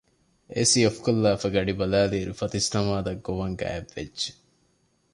[0.53, 4.29] އޭސީ އޮފްކޮށްލާފައި ގަޑިބަލައިލިއިރު ފަތިސްނަމާދަށް ގޮވަން ގާތްވެއްޖެ